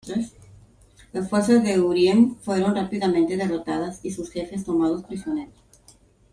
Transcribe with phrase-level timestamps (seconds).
[1.13, 5.53] Las fuerzas de Urien fueron rápidamente derrotadas, y sus jefes tomados prisioneros.